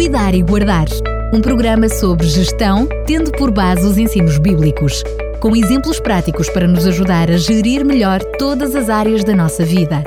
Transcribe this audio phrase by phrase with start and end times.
[0.00, 0.86] Cuidar e Guardar.
[1.30, 5.02] Um programa sobre gestão, tendo por base os ensinos bíblicos,
[5.42, 10.02] com exemplos práticos para nos ajudar a gerir melhor todas as áreas da nossa vida.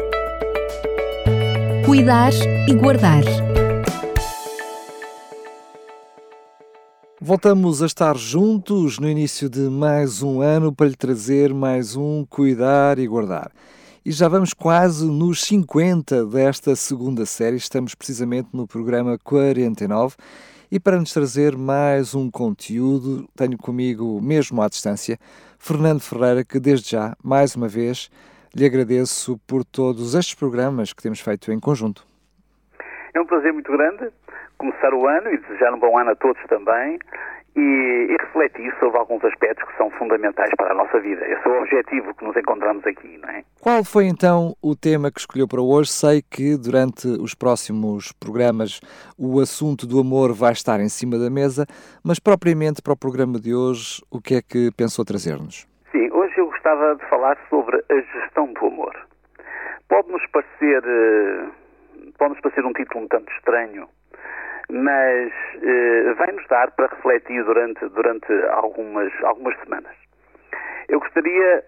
[1.85, 2.33] Cuidar
[2.67, 3.21] e Guardar.
[7.21, 12.25] Voltamos a estar juntos no início de mais um ano para lhe trazer mais um
[12.27, 13.51] Cuidar e Guardar.
[14.05, 20.17] E já vamos quase nos 50 desta segunda série, estamos precisamente no programa 49.
[20.69, 25.17] E para nos trazer mais um conteúdo, tenho comigo, mesmo à distância,
[25.57, 28.09] Fernando Ferreira, que desde já, mais uma vez,
[28.53, 32.05] lhe agradeço por todos estes programas que temos feito em conjunto.
[33.13, 34.11] É um prazer muito grande
[34.57, 36.99] começar o ano e desejar um bom ano a todos também
[37.55, 37.59] e,
[38.09, 41.25] e, refletir sobre alguns aspectos que são fundamentais para a nossa vida.
[41.25, 43.43] Esse é o objetivo que nos encontramos aqui, não é?
[43.61, 45.89] Qual foi então o tema que escolheu para hoje?
[45.89, 48.79] Sei que durante os próximos programas
[49.17, 51.65] o assunto do amor vai estar em cima da mesa,
[52.03, 55.67] mas propriamente para o programa de hoje, o que é que pensou trazer-nos?
[55.91, 58.95] Sim, hoje eu gostava de falar sobre a gestão do amor.
[59.87, 61.45] Pode-nos parecer, eh,
[62.17, 63.87] pode-nos parecer um título um tanto estranho,
[64.69, 69.95] mas eh, vai-nos dar para refletir durante, durante algumas, algumas semanas.
[70.87, 71.63] Eu gostaria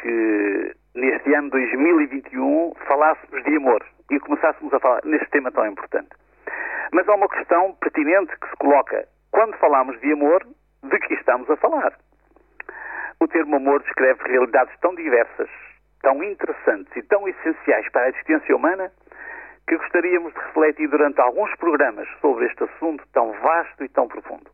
[0.00, 6.10] que neste ano 2021 falássemos de amor e começássemos a falar neste tema tão importante.
[6.92, 10.46] Mas há uma questão pertinente que se coloca quando falamos de amor,
[10.82, 11.92] de que estamos a falar?
[13.20, 15.48] O termo amor descreve realidades tão diversas,
[16.02, 18.90] tão interessantes e tão essenciais para a existência humana
[19.66, 24.50] que gostaríamos de refletir durante alguns programas sobre este assunto tão vasto e tão profundo.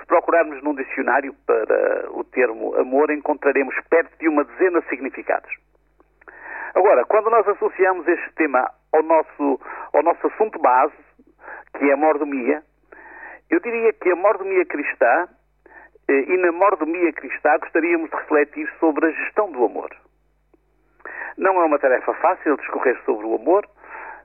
[0.00, 5.50] Se procurarmos num dicionário para o termo amor, encontraremos perto de uma dezena de significados.
[6.74, 9.60] Agora, quando nós associamos este tema ao nosso,
[9.92, 10.94] ao nosso assunto base,
[11.78, 12.62] que é a mordomia,
[13.50, 15.28] eu diria que a mordomia cristã,
[16.08, 19.90] eh, e na mordomia cristã gostaríamos de refletir sobre a gestão do amor.
[21.36, 23.66] Não é uma tarefa fácil discorrer sobre o amor,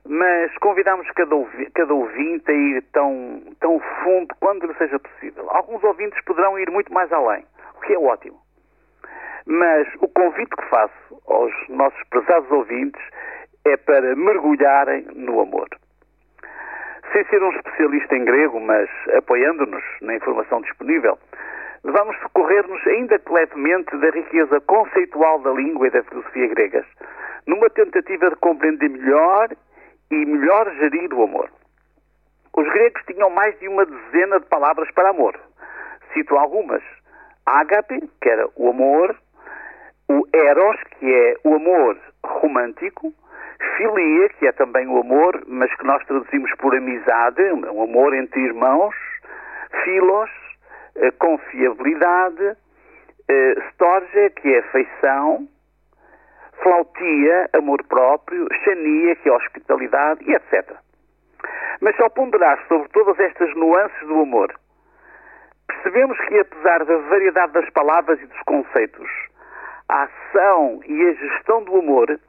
[0.06, 1.36] mas convidamos cada,
[1.74, 5.46] cada ouvinte a ir tão, tão fundo quanto lhe seja possível.
[5.50, 7.44] Alguns ouvintes poderão ir muito mais além,
[7.76, 8.40] o que é ótimo.
[9.46, 13.00] Mas o convite que faço aos nossos prezados ouvintes
[13.64, 15.68] é para mergulharem no amor.
[17.12, 21.18] Sem ser um especialista em grego, mas apoiando-nos na informação disponível,
[21.84, 26.86] vamos socorrer-nos ainda que levemente da riqueza conceitual da língua e da filosofia gregas,
[27.46, 29.48] numa tentativa de compreender melhor
[30.12, 31.50] e melhor gerir o amor.
[32.54, 35.34] Os gregos tinham mais de uma dezena de palavras para amor.
[36.12, 36.82] Cito algumas.
[37.46, 39.16] Ágape, que era o amor,
[40.08, 43.12] o eros, que é o amor romântico,
[43.76, 48.42] filia, que é também o amor, mas que nós traduzimos por amizade, um amor entre
[48.42, 48.94] irmãos,
[49.82, 50.30] filos,
[50.96, 52.56] eh, confiabilidade,
[53.28, 55.48] eh, storge, que é afeição,
[56.62, 60.76] flautia, amor próprio, xania, que é hospitalidade e etc.
[61.80, 64.54] Mas ao ponderar sobre todas estas nuances do amor,
[65.66, 69.10] percebemos que apesar da variedade das palavras e dos conceitos,
[69.88, 72.20] a ação e a gestão do amor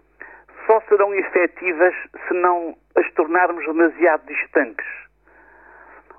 [0.65, 1.94] só serão efetivas
[2.27, 4.85] se não as tornarmos demasiado distantes.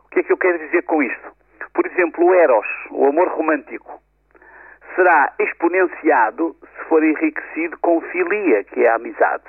[0.05, 1.33] O que é que eu quero dizer com isto?
[1.73, 4.01] Por exemplo, o eros, o amor romântico,
[4.95, 9.45] será exponenciado se for enriquecido com filia, que é a amizade.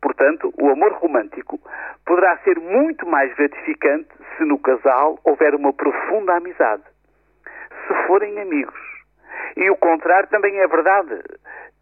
[0.00, 1.58] Portanto, o amor romântico
[2.04, 6.82] poderá ser muito mais gratificante se no casal houver uma profunda amizade,
[7.86, 8.78] se forem amigos.
[9.56, 11.14] E o contrário também é verdade.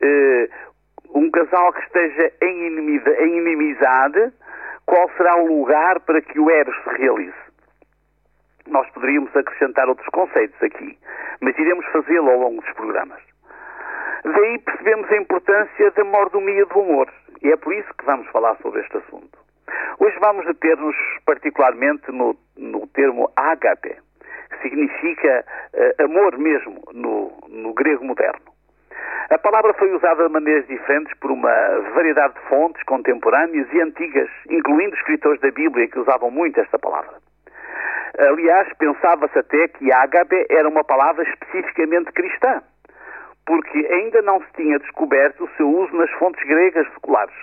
[0.03, 0.73] Uh,
[1.15, 4.33] um casal que esteja em, inimizade,
[4.87, 7.42] qual será o lugar para que o Eros se realize?
[8.69, 10.99] Nós poderíamos acrescentar outros conceitos aqui,
[11.41, 13.21] mas iremos fazê-lo ao longo dos programas.
[14.25, 17.09] Daí percebemos a importância da mordomia do amor,
[17.43, 19.39] e é por isso que vamos falar sobre este assunto.
[19.99, 23.97] Hoje vamos deter-nos particularmente no, no termo agape,
[24.51, 25.45] que significa
[25.75, 28.53] uh, amor mesmo no, no grego moderno.
[29.31, 31.53] A palavra foi usada de maneiras diferentes por uma
[31.95, 37.15] variedade de fontes contemporâneas e antigas, incluindo escritores da Bíblia que usavam muito esta palavra.
[38.19, 42.63] Aliás, pensava-se até que ágape era uma palavra especificamente cristã,
[43.47, 47.35] porque ainda não se tinha descoberto o seu uso nas fontes gregas seculares.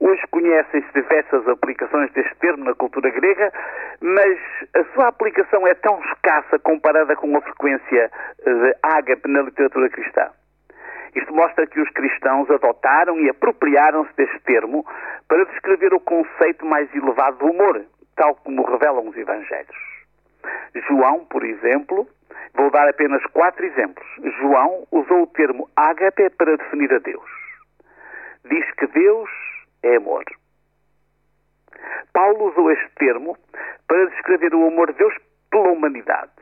[0.00, 3.52] Hoje conhecem-se diversas aplicações deste termo na cultura grega,
[4.00, 4.38] mas
[4.74, 8.10] a sua aplicação é tão escassa comparada com a frequência
[8.44, 10.30] de ágape na literatura cristã.
[11.14, 14.86] Isto mostra que os cristãos adotaram e apropriaram-se deste termo
[15.26, 17.84] para descrever o conceito mais elevado do humor,
[18.18, 19.76] tal como revelam os Evangelhos.
[20.88, 22.06] João, por exemplo,
[22.54, 24.06] vou dar apenas quatro exemplos.
[24.40, 27.30] João usou o termo ágape para definir a Deus.
[28.44, 29.30] Diz que Deus
[29.82, 30.24] é amor.
[32.12, 33.36] Paulo usou este termo
[33.86, 35.14] para descrever o amor de Deus
[35.50, 36.32] pela humanidade.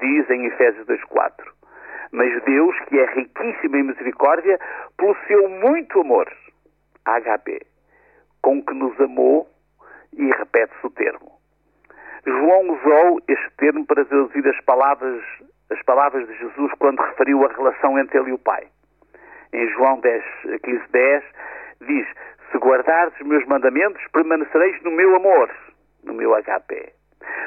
[0.00, 1.30] Diz em Efésios 2.4
[2.10, 4.58] Mas Deus, que é riquíssimo em misericórdia,
[4.96, 6.26] pelo seu muito amor,
[7.04, 7.66] HP,
[8.40, 9.48] com que nos amou,
[10.12, 11.38] e repete-se o termo.
[12.26, 15.22] João usou este termo para traduzir as palavras,
[15.70, 18.66] as palavras de Jesus quando referiu a relação entre ele e o Pai.
[19.52, 20.24] Em João 10,
[20.62, 21.24] 15, 10,
[21.86, 22.06] diz:
[22.50, 25.50] Se guardares os meus mandamentos, permanecereis no meu amor,
[26.04, 26.92] no meu HP.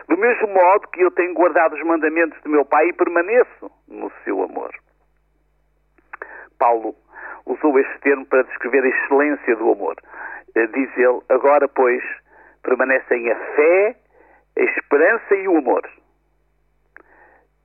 [0.08, 4.12] Do mesmo modo que eu tenho guardado os mandamentos do meu Pai e permaneço no
[4.24, 4.72] seu amor.
[6.58, 6.96] Paulo
[7.46, 9.96] usou este termo para descrever a excelência do amor.
[10.56, 12.04] Eh, diz ele: Agora, pois,
[12.64, 13.96] permanecem a fé,
[14.58, 15.88] a esperança e o amor.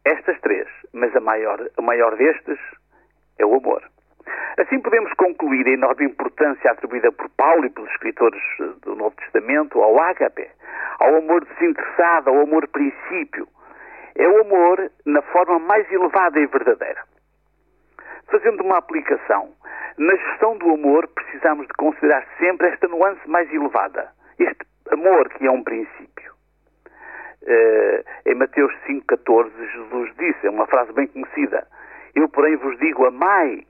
[0.04, 2.58] Estas três, mas a maior, a maior destes
[3.38, 3.82] é o amor.
[4.58, 8.42] Assim podemos concluir a enorme importância atribuída por Paulo e pelos escritores
[8.82, 10.48] do Novo Testamento ao ágape,
[10.98, 13.46] ao amor desinteressado, ao amor princípio.
[14.14, 17.02] É o amor na forma mais elevada e verdadeira.
[18.28, 19.52] Fazendo uma aplicação,
[19.98, 25.46] na gestão do amor precisamos de considerar sempre esta nuance mais elevada, este amor que
[25.46, 26.32] é um princípio.
[27.42, 31.66] Uh, em Mateus 5,14, Jesus disse, é uma frase bem conhecida:
[32.14, 33.64] Eu, porém, vos digo, amai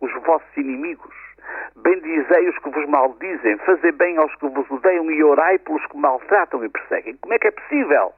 [0.00, 1.14] os vossos inimigos,
[1.76, 5.96] bendizei os que vos maldizem, fazei bem aos que vos odeiam e orai pelos que
[5.96, 7.16] maltratam e perseguem.
[7.16, 8.12] Como é que é possível?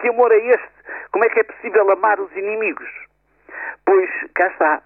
[0.00, 0.70] Que amor é este?
[1.12, 2.88] Como é que é possível amar os inimigos?
[3.84, 4.82] Pois, cá está,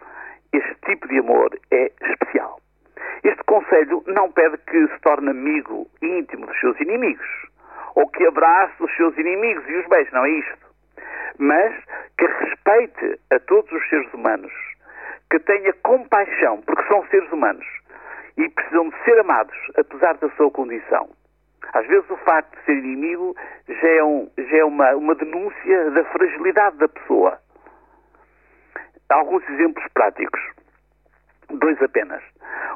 [0.53, 2.61] este tipo de amor é especial.
[3.25, 7.27] Este conselho não pede que se torne amigo íntimo dos seus inimigos,
[7.95, 10.67] ou que abrace os seus inimigos e os beije, não é isto.
[11.39, 11.75] Mas
[12.19, 14.53] que respeite a todos os seres humanos,
[15.31, 17.67] que tenha compaixão, porque são seres humanos
[18.37, 21.09] e precisam de ser amados, apesar da sua condição.
[21.73, 23.35] Às vezes o facto de ser inimigo
[23.67, 27.39] já é, um, já é uma, uma denúncia da fragilidade da pessoa.
[29.09, 30.41] Alguns exemplos práticos.
[31.59, 32.23] Dois apenas.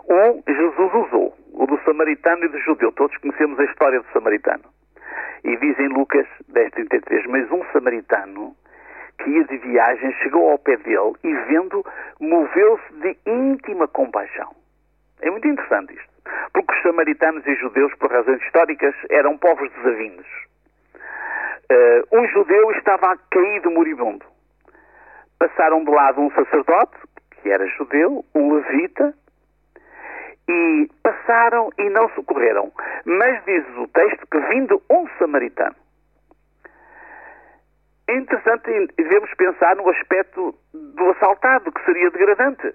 [0.09, 2.93] Um, Jesus usou, o do samaritano e do judeu.
[2.93, 4.65] Todos conhecemos a história do samaritano.
[5.45, 8.55] E diz em Lucas 10.33, mas um samaritano
[9.19, 11.85] que ia de viagem chegou ao pé dele e vendo,
[12.21, 14.55] moveu-se de íntima compaixão.
[15.21, 16.09] É muito interessante isto.
[16.53, 20.27] Porque os samaritanos e judeus, por razões históricas, eram povos desavindos.
[21.71, 24.25] Uh, um judeu estava caído moribundo.
[25.39, 26.97] Passaram de lado um sacerdote,
[27.43, 29.15] que era judeu, um levita,
[30.49, 32.73] e passaram e não socorreram.
[33.05, 35.77] Mas diz o texto que vindo um samaritano.
[38.09, 42.75] É interessante devemos pensar no aspecto do assaltado, que seria degradante.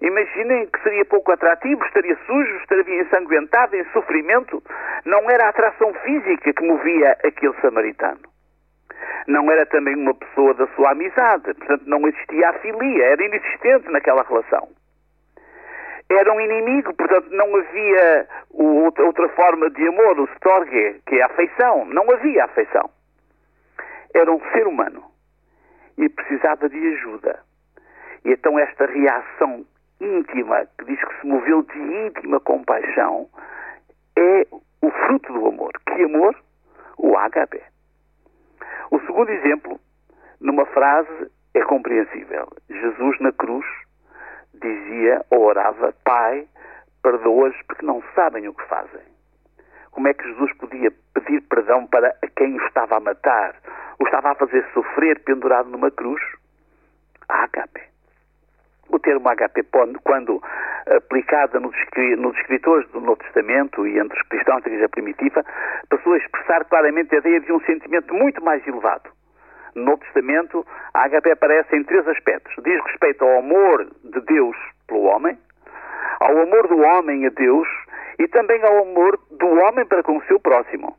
[0.00, 4.62] Imaginem que seria pouco atrativo, estaria sujo, estaria ensanguentado, em sofrimento.
[5.04, 8.31] Não era a atração física que movia aquele samaritano.
[9.26, 13.88] Não era também uma pessoa da sua amizade, portanto não existia a filia, era inexistente
[13.90, 14.68] naquela relação.
[16.08, 21.26] Era um inimigo, portanto não havia outra forma de amor, o storge, que é a
[21.26, 21.84] afeição.
[21.86, 22.90] Não havia afeição
[24.14, 25.04] era um ser humano
[25.96, 27.40] e precisava de ajuda.
[28.24, 29.64] E então esta reação
[30.00, 33.28] íntima, que diz que se moveu de íntima compaixão,
[34.16, 34.46] é
[34.80, 35.72] o fruto do amor.
[35.86, 36.36] Que amor?
[36.98, 37.61] O HP.
[39.12, 39.78] Segundo exemplo,
[40.40, 42.48] numa frase, é compreensível.
[42.70, 43.66] Jesus na cruz
[44.54, 46.48] dizia ou orava, Pai,
[47.02, 49.02] perdoa-os porque não sabem o que fazem.
[49.90, 53.54] Como é que Jesus podia pedir perdão para quem o estava a matar?
[53.98, 56.22] o estava a fazer sofrer pendurado numa cruz,
[57.28, 57.91] a HP.
[58.92, 59.64] O termo HP,
[60.04, 60.42] quando
[60.96, 61.74] aplicado nos,
[62.36, 65.42] escritores do Novo Testamento e entre os cristãos da Igreja Primitiva,
[65.88, 69.10] passou a expressar claramente a ideia de um sentimento muito mais elevado.
[69.74, 72.52] No Novo Testamento, a HP aparece em três aspectos.
[72.62, 74.56] Diz respeito ao amor de Deus
[74.86, 75.38] pelo homem,
[76.20, 77.66] ao amor do homem a Deus
[78.18, 80.94] e também ao amor do homem para com o seu próximo.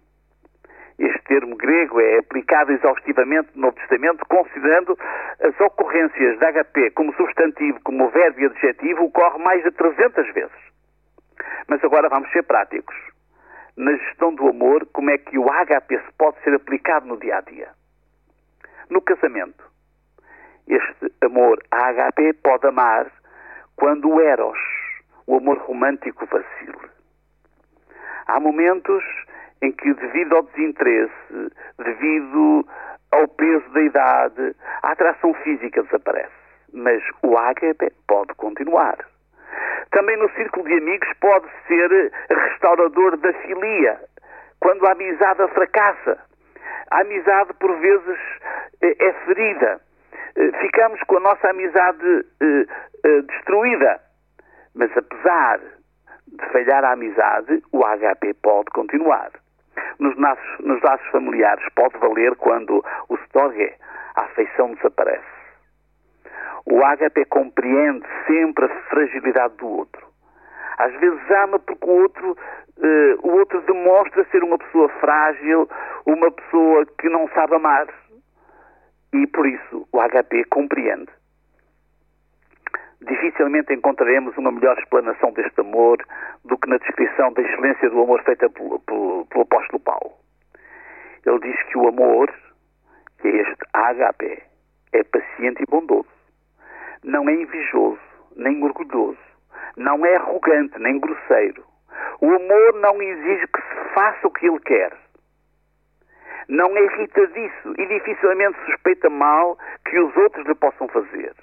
[1.00, 4.98] Este termo grego é aplicado exaustivamente no Novo Testamento, considerando
[5.42, 10.74] as ocorrências de HP como substantivo, como verbo e adjetivo, ocorre mais de 300 vezes.
[11.68, 12.96] Mas agora vamos ser práticos.
[13.76, 17.42] Na gestão do amor, como é que o HP pode ser aplicado no dia a
[17.42, 17.70] dia?
[18.90, 19.64] No casamento,
[20.68, 23.12] este amor HP pode amar
[23.76, 24.60] quando o Eros,
[25.26, 26.90] o amor romântico, vacile.
[28.28, 29.04] Há momentos
[29.64, 32.68] em que, devido ao desinteresse, devido
[33.12, 36.34] ao peso da idade, a atração física desaparece.
[36.74, 38.98] Mas o ágape pode continuar.
[39.92, 44.00] Também no círculo de amigos pode ser restaurador da filia,
[44.60, 46.18] quando a amizade fracassa.
[46.92, 48.20] A amizade, por vezes,
[48.82, 49.80] é ferida.
[50.62, 52.66] Ficamos com a nossa amizade eh,
[53.06, 54.02] eh, destruída.
[54.76, 55.60] Mas apesar
[56.28, 59.32] de falhar a amizade, o HP pode continuar.
[60.00, 63.74] Nos, laços, nos laços familiares pode valer quando o storge,
[64.16, 65.24] a afeição desaparece.
[66.66, 70.08] O HP compreende sempre a fragilidade do outro.
[70.78, 75.70] Às vezes ama porque o outro, uh, o outro demonstra ser uma pessoa frágil,
[76.06, 77.88] uma pessoa que não sabe amar.
[79.14, 81.12] E por isso o HP compreende.
[83.06, 85.98] Dificilmente encontraremos uma melhor explanação deste amor
[86.46, 90.14] do que na descrição da excelência do amor feita pelo, pelo, pelo apóstolo Paulo.
[91.26, 92.34] Ele diz que o amor,
[93.20, 94.44] que é este HP,
[94.94, 96.08] é paciente e bondoso.
[97.04, 98.00] Não é invejoso,
[98.38, 99.20] nem orgulhoso.
[99.76, 101.64] Não é arrogante, nem grosseiro.
[102.22, 104.94] O amor não exige que se faça o que ele quer.
[106.48, 111.34] Não é irritadiço e dificilmente suspeita mal que os outros lhe possam fazer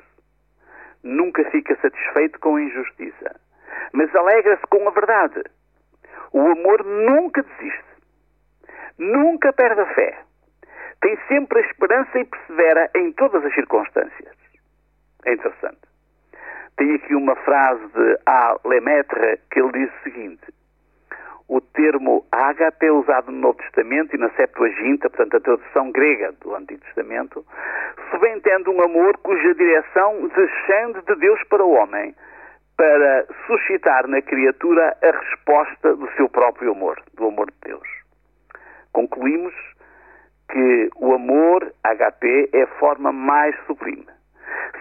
[1.02, 3.40] nunca fica satisfeito com a injustiça,
[3.92, 5.42] mas alegra-se com a verdade.
[6.32, 7.84] O amor nunca desiste,
[8.98, 10.18] nunca perde a fé,
[11.00, 14.36] tem sempre a esperança e persevera em todas as circunstâncias.
[15.24, 15.80] É interessante.
[16.76, 18.56] Tem aqui uma frase de A.
[18.64, 20.46] Lemaitre que ele diz o seguinte:
[21.50, 26.32] o termo ágape é usado no Novo Testamento e na Septuaginta, portanto a tradução grega
[26.40, 27.44] do Antigo Testamento,
[28.12, 32.14] subentende um amor cuja direção descende de Deus para o homem,
[32.76, 37.88] para suscitar na criatura a resposta do seu próprio amor, do amor de Deus.
[38.92, 39.54] Concluímos
[40.52, 44.06] que o amor HP é a forma mais sublime.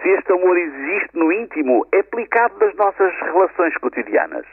[0.00, 4.46] Se este amor existe no íntimo, é aplicado nas nossas relações cotidianas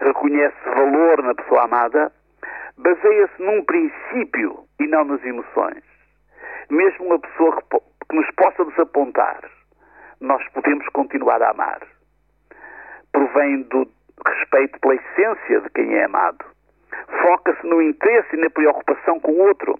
[0.00, 2.12] reconhece valor na pessoa amada,
[2.76, 5.82] baseia-se num princípio e não nas emoções.
[6.70, 7.78] Mesmo uma pessoa que,
[8.08, 9.40] que nos possa desapontar,
[10.20, 11.80] nós podemos continuar a amar.
[13.12, 13.88] Provém do
[14.26, 16.44] respeito pela essência de quem é amado.
[17.22, 19.78] Foca-se no interesse e na preocupação com o outro.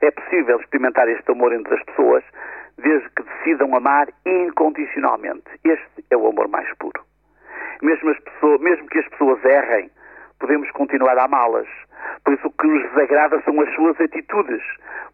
[0.00, 2.24] É possível experimentar este amor entre as pessoas
[2.76, 5.44] desde que decidam amar incondicionalmente.
[5.64, 7.04] Este é o amor mais puro.
[7.84, 9.90] Mesmo, pessoas, mesmo que as pessoas errem,
[10.40, 11.68] podemos continuar a amá-las.
[12.24, 14.62] Por isso o que nos desagrada são as suas atitudes.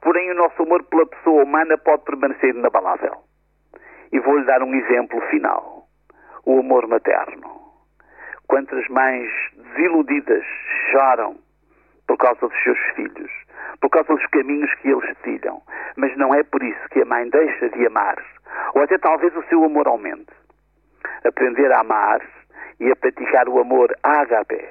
[0.01, 3.25] Porém, o nosso amor pela pessoa humana pode permanecer inabalável.
[4.13, 5.89] E vou-lhe dar um exemplo final.
[6.47, 7.61] O amor materno.
[8.47, 10.45] Quantas mães desiludidas
[10.93, 11.39] choram
[12.07, 13.33] por causa dos seus filhos,
[13.81, 15.61] por causa dos caminhos que eles trilham.
[15.97, 18.17] Mas não é por isso que a mãe deixa de amar.
[18.75, 20.31] Ou até talvez o seu amor aumente.
[21.25, 22.21] Aprender a amar
[22.79, 24.69] e a praticar o amor ágape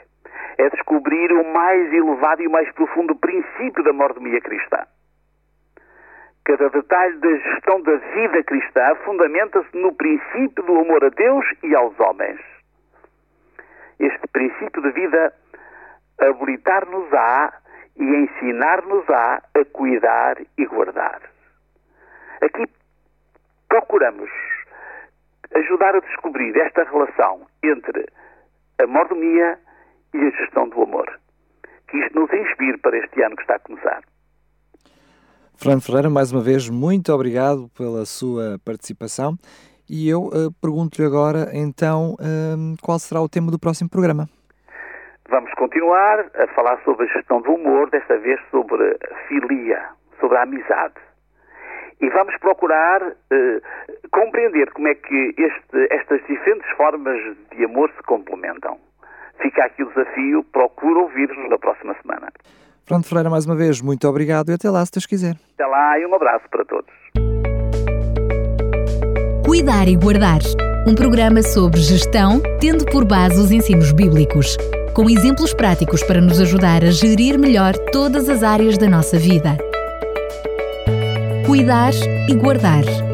[0.58, 4.86] é descobrir o mais elevado e o mais profundo princípio da mordomia cristã.
[6.43, 11.75] Cada detalhe da gestão da vida cristã fundamenta-se no princípio do amor a Deus e
[11.75, 12.41] aos homens.
[14.00, 15.34] Este princípio de vida
[16.19, 17.53] habilitar-nos-á
[17.98, 21.22] e ensinar-nos-á a cuidar e guardar.
[22.41, 22.65] Aqui
[23.67, 24.29] procuramos
[25.56, 28.06] ajudar a descobrir esta relação entre
[28.82, 29.58] a mordomia
[30.13, 31.20] e a gestão do amor.
[31.88, 34.01] Que isto nos inspire para este ano que está a começar.
[35.58, 39.36] Fernando Ferreira, mais uma vez, muito obrigado pela sua participação.
[39.89, 44.29] E eu uh, pergunto-lhe agora, então, uh, qual será o tema do próximo programa?
[45.27, 49.89] Vamos continuar a falar sobre a gestão do humor, desta vez sobre filia,
[50.20, 51.09] sobre a amizade
[52.01, 53.62] e vamos procurar uh,
[54.12, 57.20] compreender como é que este, estas diferentes formas
[57.56, 58.77] de amor se complementam.
[59.41, 62.29] Fica aqui o desafio, procuro ouvir-nos na próxima semana.
[62.86, 65.36] Pronto, Ferreira, mais uma vez, muito obrigado e até lá, se Deus quiser.
[65.53, 66.91] Até lá e um abraço para todos.
[69.46, 70.39] Cuidar e Guardar
[70.88, 74.58] um programa sobre gestão, tendo por base os ensinos bíblicos,
[74.96, 79.69] com exemplos práticos para nos ajudar a gerir melhor todas as áreas da nossa vida
[81.50, 81.96] cuidar
[82.27, 83.09] e guardar.